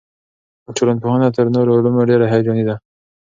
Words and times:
ټولنپوهنه 0.77 1.27
تر 1.35 1.45
نورو 1.55 1.75
علومو 1.77 2.07
ډېره 2.09 2.25
هیجاني 2.33 2.63
ده. 2.69 2.75